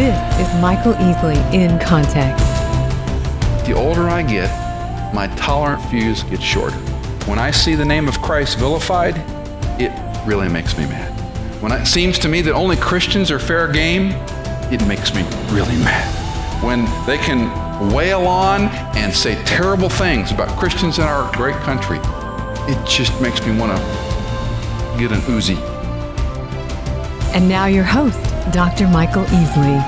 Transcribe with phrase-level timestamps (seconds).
[0.00, 2.42] This is Michael Easley in Context.
[3.66, 4.48] The older I get,
[5.14, 6.78] my tolerant fuse gets shorter.
[7.28, 9.16] When I see the name of Christ vilified,
[9.78, 9.92] it
[10.26, 11.12] really makes me mad.
[11.60, 14.12] When it seems to me that only Christians are fair game,
[14.72, 15.20] it makes me
[15.50, 16.64] really mad.
[16.64, 21.98] When they can wail on and say terrible things about Christians in our great country,
[22.72, 25.58] it just makes me want to get an Uzi.
[27.34, 28.88] And now your host, Dr.
[28.88, 29.80] Michael Easley.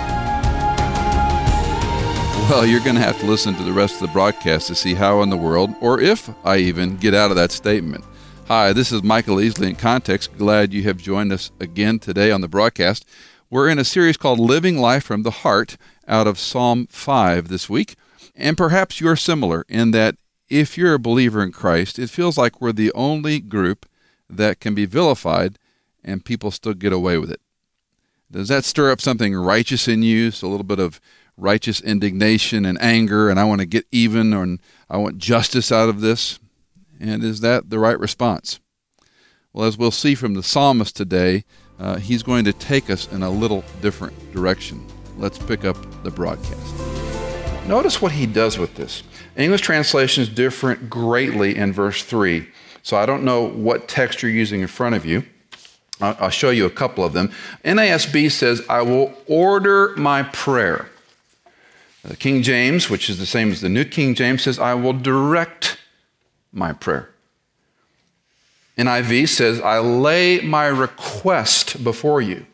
[2.49, 4.95] Well, you're going to have to listen to the rest of the broadcast to see
[4.95, 8.05] how in the world, or if I even get out of that statement.
[8.49, 10.37] Hi, this is Michael Easley in Context.
[10.37, 13.07] Glad you have joined us again today on the broadcast.
[13.49, 17.71] We're in a series called Living Life from the Heart out of Psalm 5 this
[17.71, 17.97] week.
[18.35, 20.17] And perhaps you're similar in that
[20.49, 23.87] if you're a believer in Christ, it feels like we're the only group
[24.29, 25.59] that can be vilified
[26.05, 27.41] and people still get away with it.
[28.33, 30.31] Does that stir up something righteous in you?
[30.31, 31.01] So a little bit of
[31.37, 34.57] righteous indignation and anger, and I want to get even, or
[34.89, 36.39] I want justice out of this?
[36.99, 38.59] And is that the right response?
[39.53, 41.45] Well, as we'll see from the psalmist today,
[41.79, 44.87] uh, he's going to take us in a little different direction.
[45.19, 46.75] Let's pick up the broadcast.
[47.67, 49.03] Notice what he does with this.
[49.37, 52.49] English translations differ greatly in verse 3.
[52.83, 55.23] So I don't know what text you're using in front of you.
[56.03, 57.31] I'll show you a couple of them.
[57.65, 60.91] NASB says, I will order my prayer.
[62.03, 64.93] The King James, which is the same as the New King James, says, I will
[64.93, 65.79] direct
[66.53, 67.11] my prayer.
[68.77, 72.47] NIV says, I lay my request before you.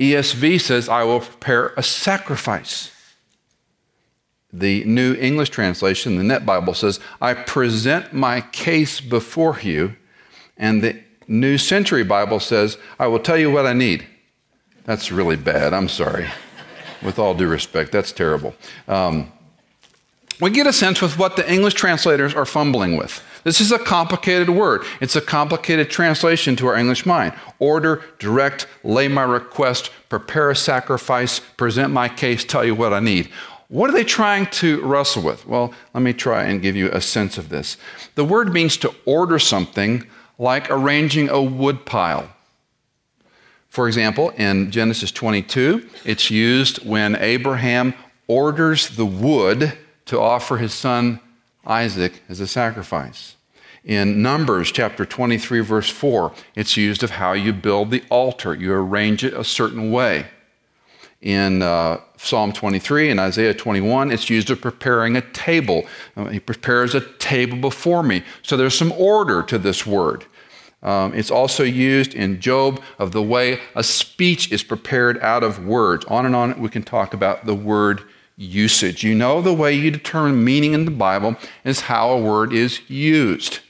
[0.00, 2.90] ESV says, I will prepare a sacrifice.
[4.52, 9.94] The New English translation, the Net Bible says, I present my case before you.
[10.56, 14.06] And the New Century Bible says, I will tell you what I need.
[14.84, 15.72] That's really bad.
[15.72, 16.28] I'm sorry
[17.02, 17.92] with all due respect.
[17.92, 18.54] That's terrible.
[18.88, 19.30] Um,
[20.40, 23.22] we get a sense with what the English translators are fumbling with.
[23.44, 24.82] This is a complicated word.
[25.00, 27.34] It's a complicated translation to our English mind.
[27.58, 33.00] Order, direct, lay my request, prepare a sacrifice, present my case, tell you what I
[33.00, 33.30] need.
[33.68, 35.46] What are they trying to wrestle with?
[35.46, 37.76] Well, let me try and give you a sense of this.
[38.14, 40.06] The word means to order something
[40.38, 42.28] like arranging a woodpile.
[43.68, 47.94] For example, in Genesis 22, it's used when Abraham
[48.28, 51.20] orders the wood to offer his son
[51.66, 53.36] Isaac as a sacrifice.
[53.84, 58.54] In Numbers chapter 23, verse 4, it's used of how you build the altar.
[58.54, 60.26] You arrange it a certain way.
[61.24, 65.86] In uh, Psalm 23 and Isaiah 21, it's used of preparing a table.
[66.18, 68.22] Uh, he prepares a table before me.
[68.42, 70.26] So there's some order to this word.
[70.82, 75.64] Um, it's also used in Job of the way a speech is prepared out of
[75.64, 76.04] words.
[76.06, 78.02] On and on, we can talk about the word
[78.36, 79.02] usage.
[79.02, 82.80] You know, the way you determine meaning in the Bible is how a word is
[82.90, 83.60] used.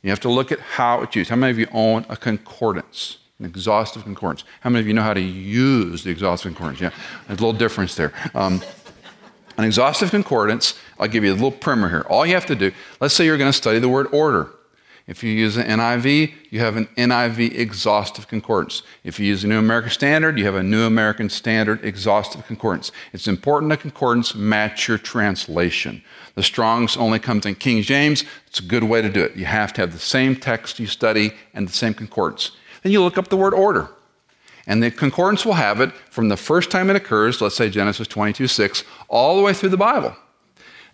[0.00, 1.30] You have to look at how it's used.
[1.30, 3.18] How many of you own a concordance?
[3.40, 4.44] An exhaustive concordance.
[4.60, 6.80] How many of you know how to use the exhaustive concordance?
[6.80, 6.90] Yeah,
[7.26, 8.12] there's a little difference there.
[8.34, 8.62] Um,
[9.56, 12.06] an exhaustive concordance, I'll give you a little primer here.
[12.08, 14.50] All you have to do, let's say you're going to study the word order.
[15.06, 18.82] If you use an NIV, you have an NIV exhaustive concordance.
[19.02, 22.90] If you use a New American Standard, you have a New American Standard exhaustive concordance.
[23.12, 26.02] It's important that concordance match your translation.
[26.36, 28.24] The Strong's only comes in King James.
[28.46, 29.36] It's a good way to do it.
[29.36, 32.52] You have to have the same text you study and the same concordance.
[32.84, 33.88] Then you look up the word order.
[34.66, 38.06] And the concordance will have it from the first time it occurs, let's say Genesis
[38.06, 40.14] 22 6, all the way through the Bible.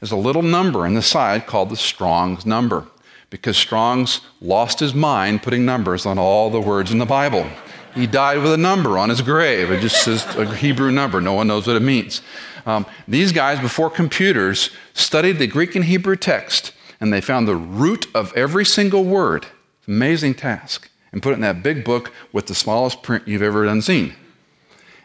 [0.00, 2.86] There's a little number in the side called the Strong's number
[3.28, 7.46] because Strong's lost his mind putting numbers on all the words in the Bible.
[7.94, 9.70] He died with a number on his grave.
[9.70, 11.20] It just says a Hebrew number.
[11.20, 12.22] No one knows what it means.
[12.66, 17.56] Um, these guys, before computers, studied the Greek and Hebrew text, and they found the
[17.56, 19.46] root of every single word.
[19.88, 20.89] Amazing task.
[21.12, 24.14] And put it in that big book with the smallest print you've ever done seen.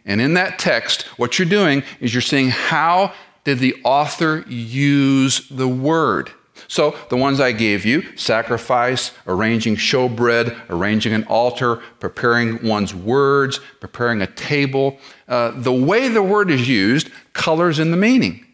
[0.06, 3.14] And in that text, what you're doing is you're seeing how
[3.44, 6.32] did the author use the word.
[6.68, 13.60] So, the ones I gave you sacrifice, arranging showbread, arranging an altar, preparing one's words,
[13.80, 14.98] preparing a table
[15.28, 18.46] uh, the way the word is used colors in the meaning.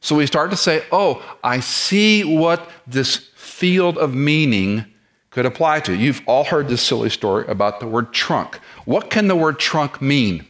[0.00, 4.84] So, we start to say, oh, I see what this field of meaning
[5.38, 5.94] could apply to.
[5.94, 8.56] You've all heard this silly story about the word trunk.
[8.86, 10.44] What can the word trunk mean?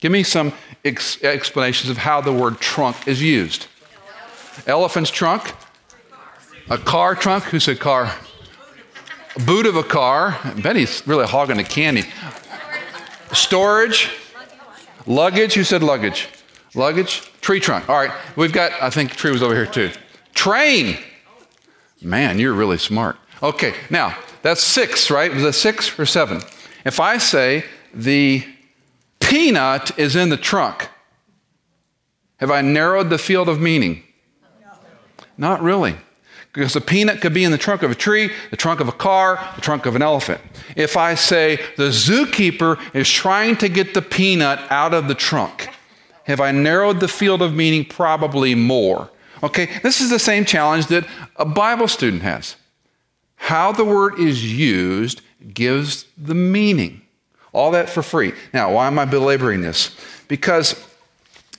[0.00, 0.52] Give me some
[0.84, 3.68] ex- explanations of how the word trunk is used.
[4.66, 5.54] Elephant's trunk,
[6.68, 7.44] a car trunk?
[7.44, 8.14] Who said car?
[9.46, 10.38] Boot of a car.
[10.62, 12.04] Benny's really hogging the candy.
[13.32, 14.10] Storage.
[15.06, 16.28] Luggage, who said luggage?
[16.74, 17.88] Luggage, tree trunk.
[17.88, 19.90] All right, we've got, I think tree was over here too.
[20.34, 20.98] Train.
[22.02, 23.16] Man, you're really smart.
[23.42, 25.32] Okay, now that's six, right?
[25.32, 26.42] Was that six or seven?
[26.84, 28.44] If I say the
[29.20, 30.88] peanut is in the trunk,
[32.36, 34.02] have I narrowed the field of meaning?
[35.36, 35.96] Not really.
[36.52, 38.92] Because the peanut could be in the trunk of a tree, the trunk of a
[38.92, 40.40] car, the trunk of an elephant.
[40.76, 45.68] If I say the zookeeper is trying to get the peanut out of the trunk,
[46.24, 47.86] have I narrowed the field of meaning?
[47.86, 49.10] Probably more.
[49.42, 51.06] Okay, this is the same challenge that
[51.36, 52.56] a Bible student has.
[53.42, 55.20] How the word is used
[55.52, 57.02] gives the meaning.
[57.52, 58.34] All that for free.
[58.54, 59.96] Now, why am I belaboring this?
[60.28, 60.80] Because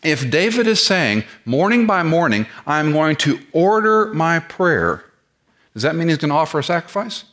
[0.02, 5.04] if David is saying, morning by morning, I'm going to order my prayer,
[5.74, 7.26] does that mean he's going to offer a sacrifice?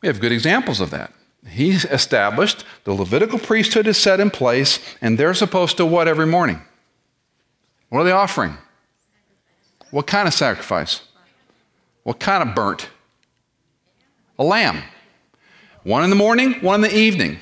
[0.00, 1.12] We have good examples of that.
[1.46, 6.26] He's established, the Levitical priesthood is set in place, and they're supposed to what every
[6.26, 6.62] morning?
[7.90, 8.56] What are they offering?
[9.90, 11.02] What kind of sacrifice?
[12.04, 12.88] What kind of burnt?
[14.38, 14.82] A lamb.
[15.82, 17.38] One in the morning, one in the evening.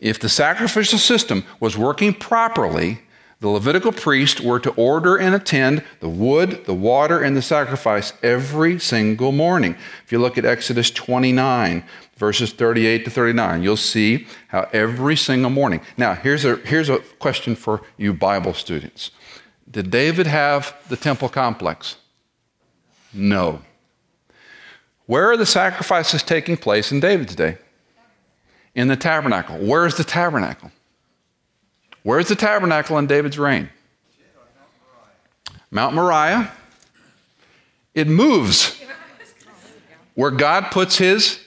[0.00, 3.00] If the sacrificial system was working properly,
[3.40, 8.14] the Levitical priest were to order and attend the wood, the water, and the sacrifice
[8.22, 9.76] every single morning.
[10.04, 11.84] If you look at Exodus 29,
[12.16, 15.80] verses 38 to 39, you'll see how every single morning.
[15.96, 19.10] Now, here's a, here's a question for you Bible students
[19.70, 21.96] Did David have the temple complex?
[23.12, 23.60] No.
[25.06, 27.58] Where are the sacrifices taking place in David's day?
[28.74, 29.58] In the tabernacle.
[29.58, 30.72] Where is the tabernacle?
[32.02, 33.70] Where's the tabernacle in David's reign?
[35.70, 36.52] Mount Moriah.
[37.94, 38.80] It moves
[40.14, 41.40] where God puts his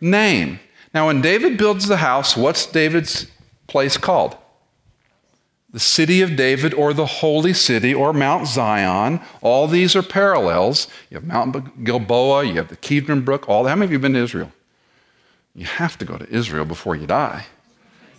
[0.00, 0.60] name.
[0.94, 3.26] Now, when David builds the house, what's David's
[3.66, 4.36] place called?
[5.70, 9.20] The city of David or the holy city or Mount Zion.
[9.42, 10.88] All these are parallels.
[11.10, 13.70] You have Mount Gilboa, you have the Kidron Brook, all that.
[13.70, 14.52] How many of you have been to Israel?
[15.54, 17.46] You have to go to Israel before you die.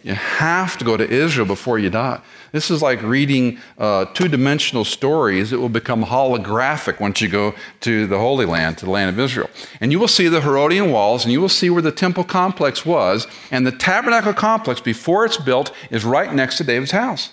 [0.03, 2.21] You have to go to Israel before you die.
[2.51, 5.51] This is like reading uh, two dimensional stories.
[5.51, 9.19] It will become holographic once you go to the Holy Land, to the land of
[9.19, 9.49] Israel.
[9.81, 12.85] And you will see the Herodian walls, and you will see where the temple complex
[12.85, 13.27] was.
[13.51, 17.31] And the tabernacle complex, before it's built, is right next to David's house.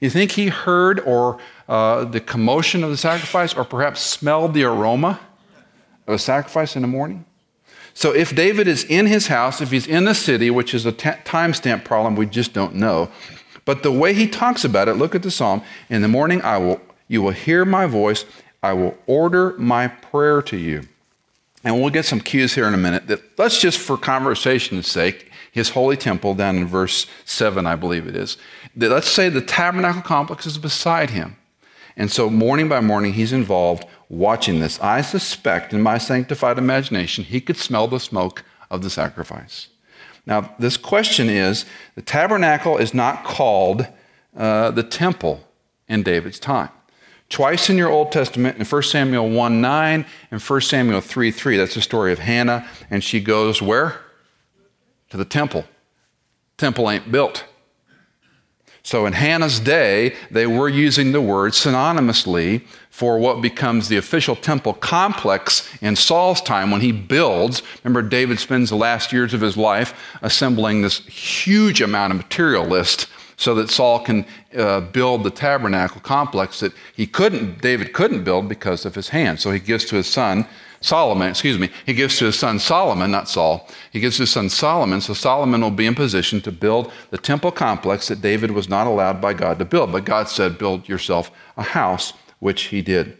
[0.00, 4.64] You think he heard or uh, the commotion of the sacrifice, or perhaps smelled the
[4.64, 5.20] aroma
[6.06, 7.24] of a sacrifice in the morning?
[7.94, 10.92] So if David is in his house, if he's in the city, which is a
[10.92, 13.10] t- timestamp problem, we just don't know.
[13.64, 15.62] But the way he talks about it, look at the psalm.
[15.90, 18.24] In the morning, I will, you will hear my voice.
[18.62, 20.82] I will order my prayer to you.
[21.64, 23.08] And we'll get some cues here in a minute.
[23.08, 28.06] That let's just, for conversation's sake, his holy temple down in verse seven, I believe
[28.06, 28.36] it is.
[28.76, 31.36] Let's say the tabernacle complex is beside him.
[31.96, 34.80] And so, morning by morning, he's involved watching this.
[34.80, 39.68] I suspect, in my sanctified imagination, he could smell the smoke of the sacrifice.
[40.24, 41.64] Now, this question is
[41.96, 43.88] the tabernacle is not called
[44.36, 45.40] uh, the temple
[45.88, 46.70] in David's time.
[47.28, 51.56] Twice in your Old Testament, in 1 Samuel 1 9 and 1 Samuel 3 3,
[51.56, 54.00] that's the story of Hannah, and she goes where?
[55.10, 55.64] To the temple.
[56.56, 57.44] Temple ain't built.
[58.82, 64.34] So in Hannah's day, they were using the word synonymously for what becomes the official
[64.34, 67.62] temple complex in Saul's time when he builds.
[67.84, 72.64] Remember, David spends the last years of his life assembling this huge amount of material
[72.64, 78.24] list so that Saul can uh, build the tabernacle complex that he couldn't, David couldn't
[78.24, 79.38] build because of his hand.
[79.38, 80.46] So he gives to his son
[80.80, 84.30] Solomon, excuse me, he gives to his son Solomon, not Saul, he gives to his
[84.30, 88.52] son Solomon, so Solomon will be in position to build the temple complex that David
[88.52, 89.90] was not allowed by God to build.
[89.90, 93.18] But God said, Build yourself a house, which he did.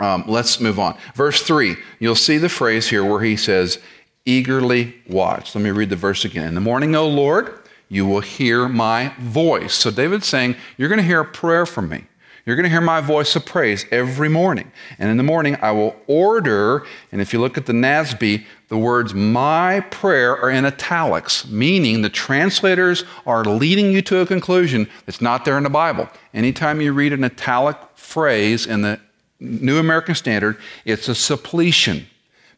[0.00, 0.96] Um, let's move on.
[1.14, 3.78] Verse 3, you'll see the phrase here where he says,
[4.24, 5.54] Eagerly watch.
[5.54, 6.48] Let me read the verse again.
[6.48, 9.74] In the morning, O Lord, you will hear my voice.
[9.74, 12.04] So David's saying, You're going to hear a prayer from me.
[12.46, 14.70] You're going to hear my voice of praise every morning.
[14.98, 18.76] And in the morning, I will order, and if you look at the NASB, the
[18.76, 24.90] words my prayer are in italics, meaning the translators are leading you to a conclusion
[25.06, 26.06] that's not there in the Bible.
[26.34, 29.00] Anytime you read an italic phrase in the
[29.40, 32.06] New American Standard, it's a suppletion,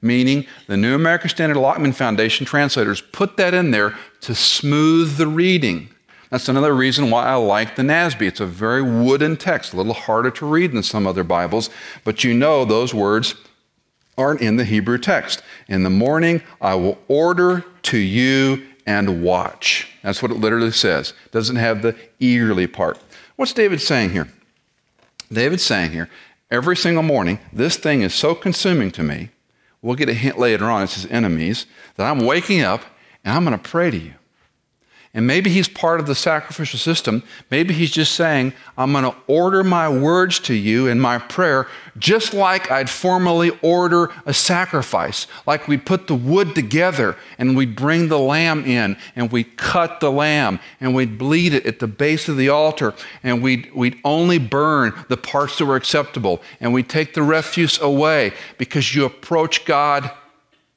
[0.02, 5.28] meaning the New American Standard Lockman Foundation translators put that in there to smooth the
[5.28, 5.90] reading.
[6.30, 8.22] That's another reason why I like the NASB.
[8.22, 11.70] It's a very wooden text, a little harder to read than some other Bibles,
[12.04, 13.34] but you know those words
[14.18, 15.42] aren't in the Hebrew text.
[15.68, 19.88] In the morning, I will order to you and watch.
[20.02, 21.12] That's what it literally says.
[21.26, 22.98] It doesn't have the eagerly part.
[23.36, 24.28] What's David saying here?
[25.32, 26.08] David's saying here,
[26.50, 29.30] every single morning, this thing is so consuming to me.
[29.82, 31.66] We'll get a hint later on, it's his enemies,
[31.96, 32.82] that I'm waking up
[33.24, 34.14] and I'm going to pray to you.
[35.16, 37.22] And maybe he's part of the sacrificial system.
[37.50, 41.68] Maybe he's just saying, I'm going to order my words to you in my prayer,
[41.96, 45.26] just like I'd formally order a sacrifice.
[45.46, 50.00] Like we put the wood together and we'd bring the lamb in and we'd cut
[50.00, 52.92] the lamb and we'd bleed it at the base of the altar
[53.22, 57.80] and we'd, we'd only burn the parts that were acceptable and we'd take the refuse
[57.80, 60.10] away because you approach God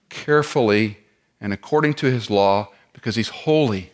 [0.07, 0.97] carefully
[1.41, 3.91] and according to his law because he's holy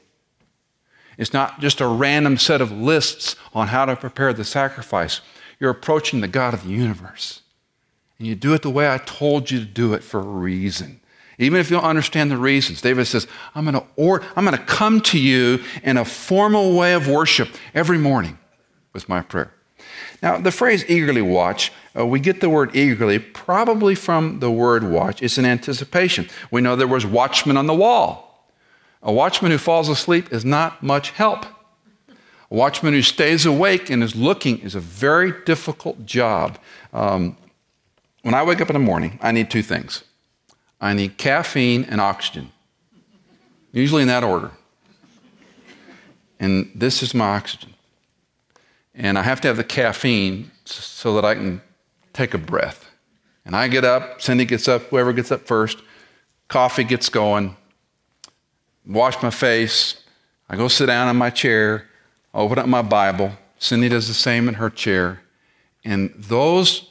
[1.18, 5.22] it's not just a random set of lists on how to prepare the sacrifice.
[5.60, 7.42] You're approaching the God of the universe.
[8.20, 11.02] And you do it the way I told you to do it for a reason.
[11.38, 14.58] Even if you don't understand the reasons, David says, I'm going to or, I'm going
[14.58, 18.38] to come to you in a formal way of worship every morning
[18.94, 19.52] with my prayer.
[20.24, 24.84] Now, the phrase eagerly watch, uh, we get the word eagerly probably from the word
[24.84, 25.22] watch.
[25.22, 26.30] It's an anticipation.
[26.52, 28.25] We know there was watchmen on the wall.
[29.06, 31.46] A watchman who falls asleep is not much help.
[32.10, 36.58] A watchman who stays awake and is looking is a very difficult job.
[36.92, 37.38] Um,
[38.24, 40.04] when I wake up in the morning, I need two things
[40.82, 42.52] I need caffeine and oxygen,
[43.72, 44.52] usually in that order.
[46.40, 47.74] And this is my oxygen.
[48.94, 51.62] And I have to have the caffeine so that I can
[52.14, 52.90] take a breath.
[53.46, 55.78] And I get up, Cindy gets up, whoever gets up first,
[56.48, 57.56] coffee gets going,
[58.86, 60.02] wash my face.
[60.50, 61.88] I go sit down in my chair,
[62.34, 63.32] open up my Bible.
[63.58, 65.22] Cindy does the same in her chair.
[65.84, 66.90] And those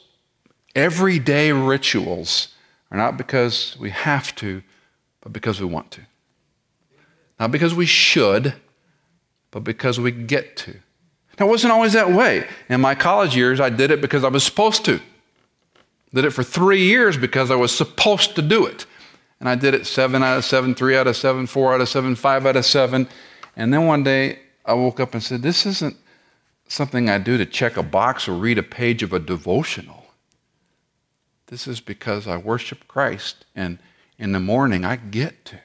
[0.75, 2.49] everyday rituals
[2.91, 4.63] are not because we have to,
[5.21, 6.01] but because we want to.
[7.39, 8.53] Not because we should,
[9.51, 10.75] but because we get to.
[11.39, 12.47] Now, it wasn't always that way.
[12.69, 15.01] In my college years, I did it because I was supposed to.
[16.13, 18.85] Did it for three years because I was supposed to do it.
[19.39, 21.89] And I did it seven out of seven, three out of seven, four out of
[21.89, 23.07] seven, five out of seven.
[23.55, 25.97] And then one day I woke up and said, This isn't
[26.67, 30.05] something I do to check a box or read a page of a devotional.
[31.47, 33.45] This is because I worship Christ.
[33.55, 33.77] And
[34.17, 35.59] in the morning, I get to.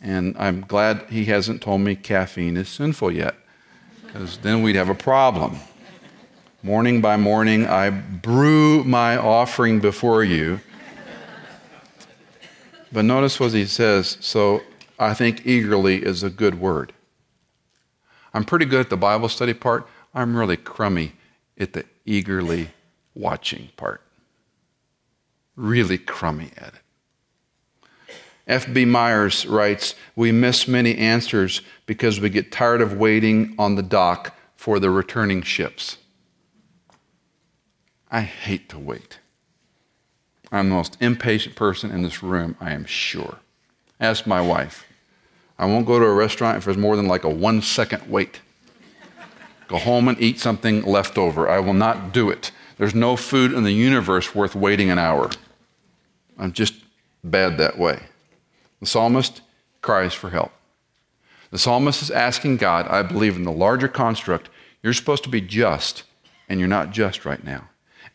[0.00, 3.34] And I'm glad he hasn't told me caffeine is sinful yet,
[4.04, 5.58] because then we'd have a problem.
[6.62, 10.60] Morning by morning, I brew my offering before you
[12.92, 14.18] but notice what he says.
[14.20, 14.62] So
[14.98, 16.92] I think eagerly is a good word.
[18.34, 19.88] I'm pretty good at the Bible study part.
[20.14, 21.12] I'm really crummy
[21.58, 22.70] at the eagerly
[23.14, 24.02] watching part.
[25.56, 28.16] Really crummy at it.
[28.46, 28.84] F.B.
[28.84, 34.36] Myers writes We miss many answers because we get tired of waiting on the dock
[34.56, 35.98] for the returning ships.
[38.10, 39.19] I hate to wait.
[40.52, 43.38] I'm the most impatient person in this room, I am sure.
[44.00, 44.86] Ask my wife.
[45.58, 48.40] I won't go to a restaurant if there's more than like a one second wait.
[49.68, 51.48] Go home and eat something left over.
[51.48, 52.50] I will not do it.
[52.78, 55.30] There's no food in the universe worth waiting an hour.
[56.38, 56.74] I'm just
[57.22, 58.00] bad that way.
[58.80, 59.42] The psalmist
[59.82, 60.50] cries for help.
[61.50, 64.48] The psalmist is asking God, I believe in the larger construct,
[64.82, 66.04] you're supposed to be just,
[66.48, 67.68] and you're not just right now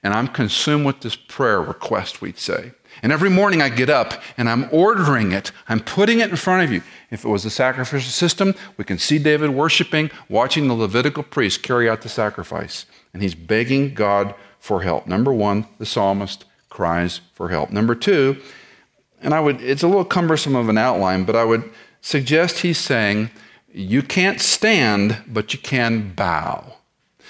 [0.05, 2.73] and I'm consumed with this prayer request, we'd say.
[3.01, 5.51] And every morning I get up and I'm ordering it.
[5.67, 6.83] I'm putting it in front of you.
[7.09, 11.63] If it was a sacrificial system, we can see David worshiping, watching the Levitical priest
[11.63, 12.85] carry out the sacrifice.
[13.13, 15.07] And he's begging God for help.
[15.07, 17.71] Number one, the psalmist cries for help.
[17.71, 18.37] Number two,
[19.23, 21.67] and I would, it's a little cumbersome of an outline, but I would
[22.01, 23.31] suggest he's saying,
[23.73, 26.75] you can't stand, but you can bow.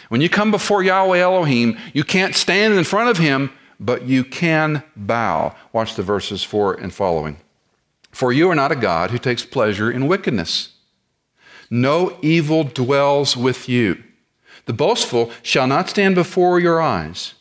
[0.10, 4.24] When you come before Yahweh Elohim, you can't stand in front of him, but you
[4.24, 5.56] can bow.
[5.74, 7.38] Watch the verses 4 and following.
[8.12, 10.76] For you are not a God who takes pleasure in wickedness.
[11.70, 14.02] No evil dwells with you.
[14.66, 17.34] The boastful shall not stand before your eyes.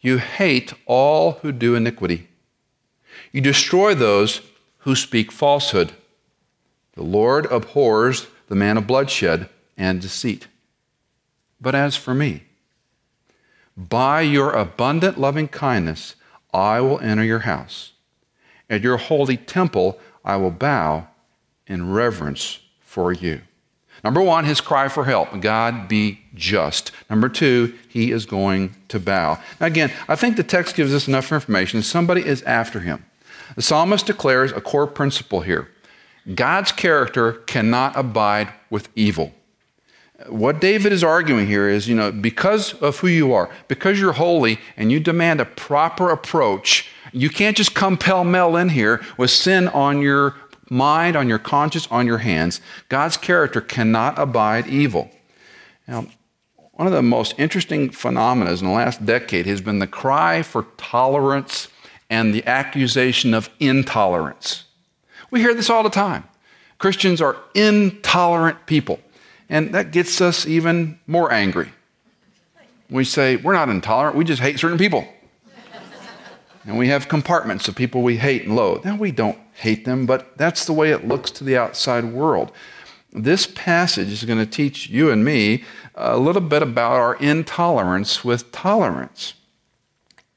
[0.00, 2.28] You hate all who do iniquity.
[3.32, 4.42] You destroy those
[4.78, 5.92] who speak falsehood.
[6.94, 10.46] The Lord abhors the man of bloodshed and deceit.
[11.62, 12.42] But as for me,
[13.76, 16.16] by your abundant loving kindness,
[16.52, 17.92] I will enter your house.
[18.68, 21.06] At your holy temple, I will bow
[21.66, 23.42] in reverence for you.
[24.02, 26.90] Number one, his cry for help God be just.
[27.08, 29.38] Number two, he is going to bow.
[29.60, 31.82] Now, again, I think the text gives us enough information.
[31.82, 33.04] Somebody is after him.
[33.54, 35.68] The psalmist declares a core principle here.
[36.34, 39.32] God's character cannot abide with evil.
[40.28, 44.12] What David is arguing here is, you know, because of who you are, because you're
[44.12, 49.02] holy and you demand a proper approach, you can't just come pell mell in here
[49.16, 50.36] with sin on your
[50.70, 52.60] mind, on your conscience, on your hands.
[52.88, 55.10] God's character cannot abide evil.
[55.88, 56.06] Now,
[56.72, 60.66] one of the most interesting phenomena in the last decade has been the cry for
[60.76, 61.68] tolerance
[62.08, 64.64] and the accusation of intolerance.
[65.30, 66.24] We hear this all the time.
[66.78, 69.00] Christians are intolerant people.
[69.52, 71.68] And that gets us even more angry.
[72.88, 75.06] We say, we're not intolerant, we just hate certain people.
[76.64, 78.82] and we have compartments of people we hate and loathe.
[78.86, 82.50] Now, we don't hate them, but that's the way it looks to the outside world.
[83.12, 88.24] This passage is going to teach you and me a little bit about our intolerance
[88.24, 89.34] with tolerance.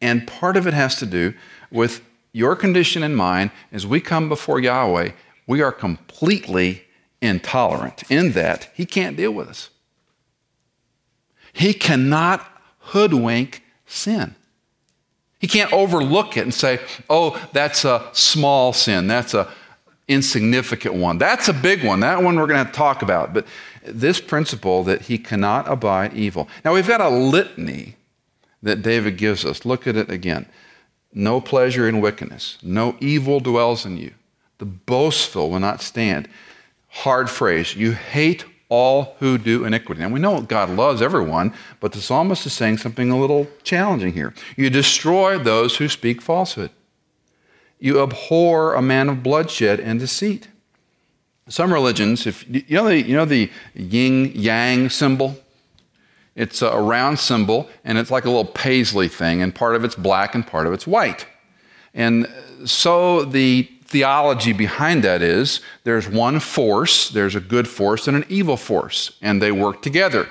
[0.01, 1.34] And part of it has to do
[1.72, 2.01] with
[2.34, 5.12] your condition and mine as we come before Yahweh.
[5.48, 6.85] We are completely
[7.25, 9.70] intolerant in that He can't deal with us.
[11.53, 12.46] He cannot
[12.79, 14.36] hoodwink sin.
[15.39, 16.79] He can't overlook it and say,
[17.10, 19.08] oh, that's a small sin.
[19.08, 19.51] That's a
[20.08, 21.17] insignificant one.
[21.17, 22.00] That's a big one.
[22.01, 23.34] That one we're going to to talk about.
[23.34, 23.48] But
[23.84, 26.48] this principle that he cannot abide evil.
[26.63, 27.96] Now we've got a litany
[28.63, 29.65] that David gives us.
[29.65, 30.48] Look at it again.
[31.13, 32.58] No pleasure in wickedness.
[32.62, 34.13] No evil dwells in you.
[34.58, 36.27] The boastful will not stand.
[36.96, 37.75] Hard phrase.
[37.75, 40.02] You hate all who do iniquity.
[40.02, 44.14] And we know God loves everyone, but the psalmist is saying something a little challenging
[44.14, 44.34] here.
[44.56, 46.72] You destroy those who speak falsehood.
[47.80, 50.48] You abhor a man of bloodshed and deceit.
[51.50, 55.38] Some religions, if you know the, you know the yin yang symbol?
[56.34, 59.96] It's a round symbol, and it's like a little paisley thing, and part of it's
[59.96, 61.28] black and part of it's white.
[61.94, 62.28] And
[62.66, 68.25] so the theology behind that is there's one force, there's a good force and an
[68.30, 70.28] evil force, and they work together.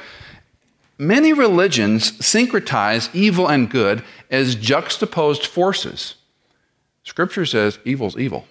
[0.99, 6.14] Many religions syncretize evil and good as juxtaposed forces.
[7.03, 8.47] Scripture says evil's evil,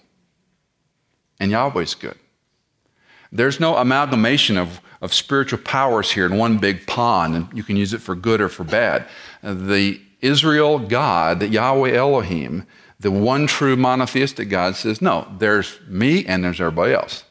[1.39, 2.17] and Yahweh's good.
[3.31, 7.77] There's no amalgamation of, of spiritual powers here in one big pond, and you can
[7.77, 9.07] use it for good or for bad.
[9.41, 12.65] Uh, the Israel God, Yahweh Elohim,
[13.03, 17.25] the one true monotheistic God says, no, there's me and there's everybody else.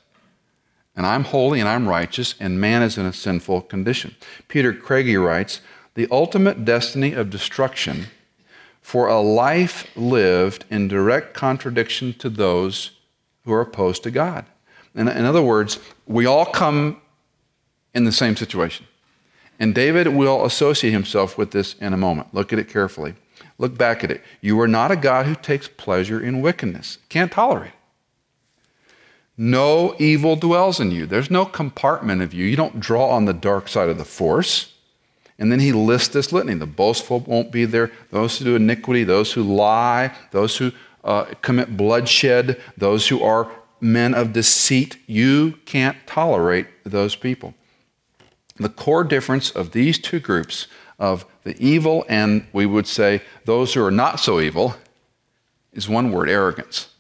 [0.95, 4.15] And I'm holy and I'm righteous, and man is in a sinful condition.
[4.49, 5.63] Peter Craigie writes
[5.95, 8.09] The ultimate destiny of destruction
[8.83, 12.91] for a life lived in direct contradiction to those
[13.45, 14.45] who are opposed to God.
[14.95, 17.01] In, in other words, we all come
[17.95, 18.87] in the same situation.
[19.59, 22.35] And David will associate himself with this in a moment.
[22.35, 23.15] Look at it carefully.
[23.59, 24.23] Look back at it.
[24.41, 26.99] You are not a God who takes pleasure in wickedness.
[27.09, 27.75] Can't tolerate it.
[29.37, 31.07] No evil dwells in you.
[31.07, 32.45] There's no compartment of you.
[32.45, 34.75] You don't draw on the dark side of the force.
[35.39, 36.55] And then he lists this litany.
[36.55, 37.91] The boastful won't be there.
[38.11, 43.51] Those who do iniquity, those who lie, those who uh, commit bloodshed, those who are
[43.81, 44.97] men of deceit.
[45.07, 47.55] You can't tolerate those people.
[48.57, 50.67] The core difference of these two groups
[51.03, 54.77] of the evil and we would say those who are not so evil
[55.73, 56.91] is one word arrogance.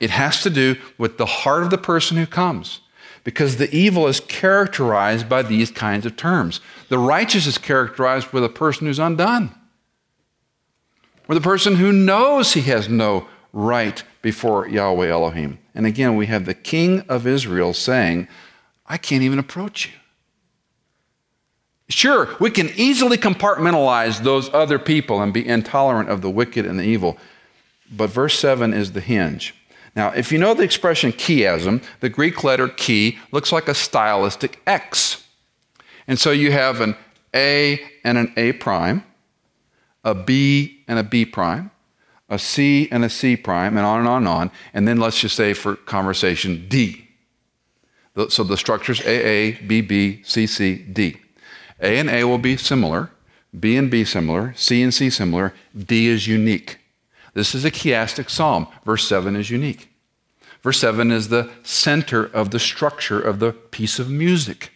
[0.00, 2.80] It has to do with the heart of the person who comes
[3.22, 6.60] because the evil is characterized by these kinds of terms.
[6.88, 9.54] The righteous is characterized with a person who's undone,
[11.28, 15.58] with a person who knows he has no right before Yahweh Elohim.
[15.74, 18.26] And again, we have the king of Israel saying,
[18.86, 19.92] I can't even approach you.
[21.94, 26.76] Sure, we can easily compartmentalize those other people and be intolerant of the wicked and
[26.76, 27.16] the evil,
[27.88, 29.54] but verse 7 is the hinge.
[29.94, 34.60] Now, if you know the expression chiasm, the Greek letter chi looks like a stylistic
[34.66, 35.24] X.
[36.08, 36.96] And so you have an
[37.32, 39.04] A and an A prime,
[40.02, 41.70] a B and a B prime,
[42.28, 44.50] a C and a C prime, and on and on and on.
[44.74, 47.08] And then let's just say for conversation, D.
[48.30, 51.20] So the structure's AA, BB, CC, D.
[51.80, 53.10] A and A will be similar,
[53.58, 56.78] B and B similar, C and C similar, D is unique.
[57.34, 58.68] This is a chiastic psalm.
[58.84, 59.90] Verse 7 is unique.
[60.62, 64.70] Verse 7 is the center of the structure of the piece of music.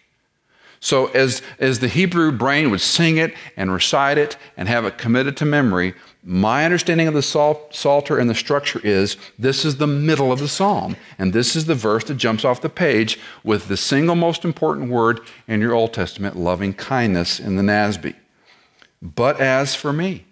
[0.80, 4.98] So, as, as the Hebrew brain would sing it and recite it and have it
[4.98, 9.86] committed to memory, my understanding of the Psalter and the structure is this is the
[9.86, 13.68] middle of the psalm, and this is the verse that jumps off the page with
[13.68, 18.14] the single most important word in your Old Testament, loving kindness in the NASB.
[19.00, 20.24] But as for me,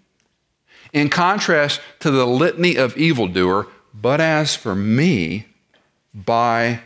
[0.93, 5.47] in contrast to the litany of evildoer, but as for me,
[6.13, 6.81] by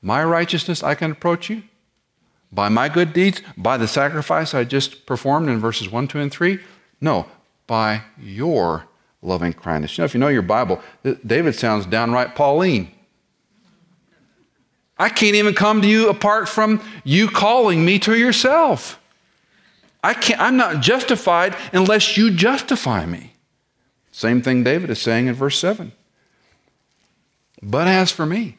[0.00, 1.62] my righteousness I can approach you?
[2.50, 3.42] By my good deeds?
[3.56, 6.58] By the sacrifice I just performed in verses 1, 2, and 3?
[7.00, 7.26] No,
[7.68, 8.86] by your
[9.22, 9.96] loving kindness.
[9.96, 10.82] You know, if you know your Bible,
[11.24, 12.90] David sounds downright Pauline.
[14.98, 18.98] I can't even come to you apart from you calling me to yourself.
[20.02, 23.34] I can't, I'm not justified unless you justify me.
[24.10, 25.92] Same thing David is saying in verse 7.
[27.62, 28.56] But as for me,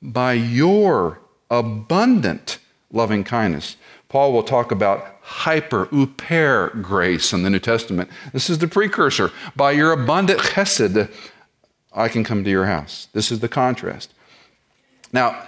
[0.00, 2.58] by your abundant
[2.92, 3.76] loving kindness.
[4.08, 8.10] Paul will talk about hyper, uper grace in the New Testament.
[8.32, 9.30] This is the precursor.
[9.56, 11.10] By your abundant chesed,
[11.92, 13.08] I can come to your house.
[13.12, 14.12] This is the contrast.
[15.12, 15.46] Now,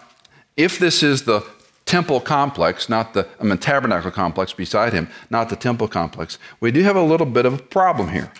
[0.56, 1.44] if this is the
[1.86, 6.70] temple complex, not the I mean, tabernacle complex beside him, not the temple complex, we
[6.70, 8.32] do have a little bit of a problem here.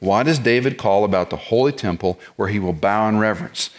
[0.00, 3.70] Why does David call about the holy temple where he will bow in reverence?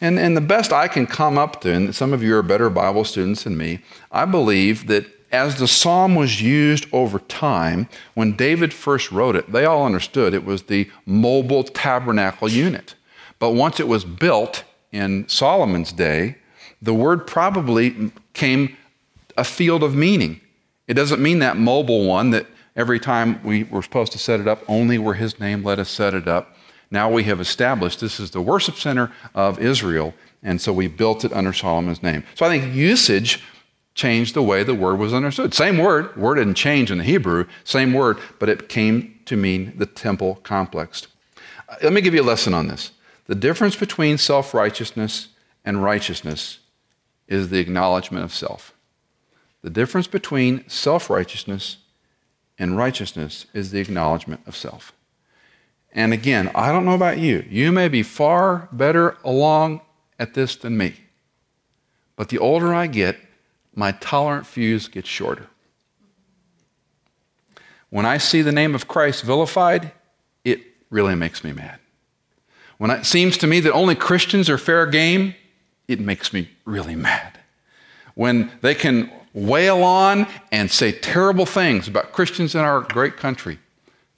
[0.00, 2.68] And, and the best I can come up to, and some of you are better
[2.68, 8.36] Bible students than me, I believe that as the psalm was used over time, when
[8.36, 12.94] David first wrote it, they all understood it was the mobile tabernacle unit.
[13.38, 16.36] But once it was built in Solomon's day,
[16.82, 18.76] the word probably came
[19.36, 20.40] a field of meaning.
[20.86, 24.46] It doesn't mean that mobile one that every time we were supposed to set it
[24.46, 26.56] up, only where his name let us set it up.
[26.90, 31.24] Now we have established this is the worship center of Israel, and so we built
[31.24, 32.24] it under Solomon's name.
[32.34, 33.42] So I think usage
[33.94, 35.54] changed the way the word was understood.
[35.54, 39.74] Same word, word didn't change in the Hebrew, same word, but it came to mean
[39.76, 41.06] the temple complex.
[41.68, 42.92] Uh, let me give you a lesson on this.
[43.26, 45.28] The difference between self righteousness
[45.64, 46.58] and righteousness
[47.28, 48.74] is the acknowledgement of self.
[49.62, 51.78] The difference between self righteousness
[52.58, 54.92] and righteousness is the acknowledgement of self.
[55.92, 57.44] And again, I don't know about you.
[57.48, 59.82] You may be far better along
[60.18, 60.94] at this than me.
[62.16, 63.16] But the older I get,
[63.74, 65.46] my tolerant fuse gets shorter.
[67.90, 69.92] When I see the name of Christ vilified,
[70.44, 71.78] it really makes me mad.
[72.78, 75.34] When it seems to me that only Christians are fair game,
[75.88, 77.38] it makes me really mad.
[78.14, 83.58] When they can wail on and say terrible things about Christians in our great country,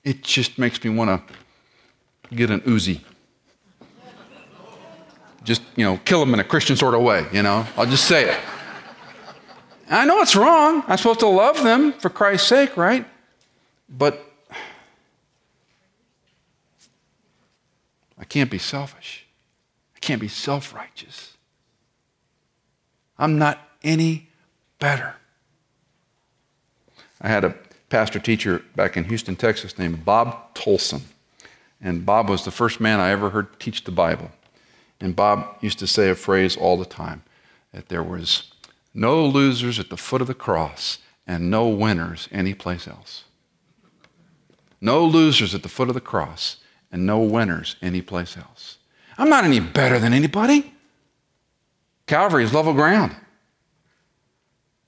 [0.03, 1.35] it just makes me want to
[2.35, 3.01] get an Uzi.
[5.43, 7.67] Just, you know, kill them in a Christian sort of way, you know?
[7.77, 8.41] I'll just say it.
[9.91, 10.83] I know it's wrong.
[10.87, 13.07] I'm supposed to love them for Christ's sake, right?
[13.89, 14.25] But
[18.19, 19.27] I can't be selfish.
[19.95, 21.37] I can't be self righteous.
[23.19, 24.29] I'm not any
[24.79, 25.15] better.
[27.21, 27.55] I had a
[27.91, 31.03] pastor teacher back in Houston, Texas named Bob Tolson.
[31.81, 34.31] And Bob was the first man I ever heard teach the Bible.
[35.01, 37.23] And Bob used to say a phrase all the time
[37.73, 38.54] that there was
[38.95, 43.25] no losers at the foot of the cross and no winners anyplace else.
[44.81, 46.59] No losers at the foot of the cross
[46.93, 48.79] and no winners anyplace else.
[49.19, 50.73] I'm not any better than anybody.
[52.07, 53.17] Calvary is level ground.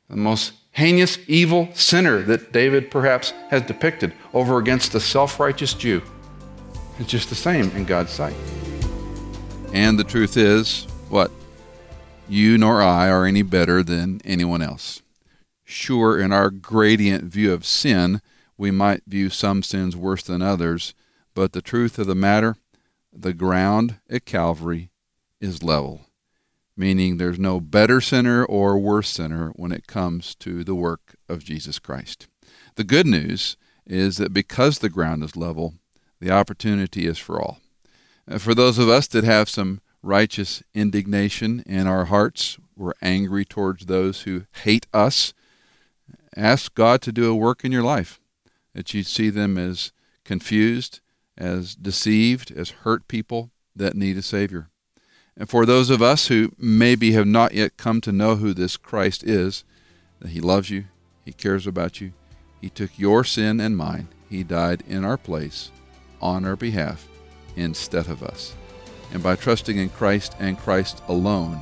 [0.08, 5.74] The most heinous, evil sinner that David perhaps has depicted over against the self righteous
[5.74, 6.02] Jew.
[6.98, 8.36] It's just the same in God's sight.
[9.72, 11.30] And the truth is, what?
[12.28, 15.00] You nor I are any better than anyone else.
[15.64, 18.20] Sure, in our gradient view of sin,
[18.58, 20.92] we might view some sins worse than others,
[21.34, 22.56] but the truth of the matter,
[23.12, 24.90] the ground at Calvary
[25.40, 26.06] is level,
[26.76, 31.44] meaning there's no better sinner or worse sinner when it comes to the work of
[31.44, 32.26] Jesus Christ.
[32.74, 35.74] The good news is that because the ground is level,
[36.20, 37.58] the opportunity is for all.
[38.28, 43.44] Uh, for those of us that have some righteous indignation in our hearts, we're angry
[43.44, 45.34] towards those who hate us,
[46.36, 48.20] ask God to do a work in your life,
[48.74, 49.92] that you see them as
[50.24, 51.00] confused,
[51.36, 54.68] as deceived, as hurt people that need a Savior.
[55.36, 58.76] And for those of us who maybe have not yet come to know who this
[58.76, 59.64] Christ is,
[60.20, 60.84] that He loves you,
[61.24, 62.12] He cares about you,
[62.60, 65.70] He took your sin and mine, He died in our place
[66.20, 67.06] on our behalf
[67.56, 68.54] instead of us.
[69.12, 71.60] And by trusting in Christ and Christ alone,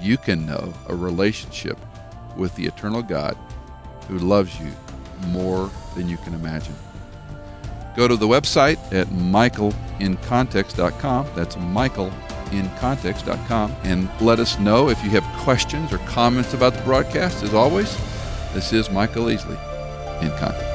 [0.00, 1.76] you can know a relationship
[2.36, 3.36] with the eternal God
[4.08, 4.72] who loves you
[5.28, 6.74] more than you can imagine.
[7.96, 11.26] Go to the website at michaelincontext.com.
[11.34, 13.76] That's michaelincontext.com.
[13.82, 17.42] And let us know if you have questions or comments about the broadcast.
[17.42, 17.94] As always,
[18.54, 19.58] this is Michael Easley
[20.22, 20.69] in Context.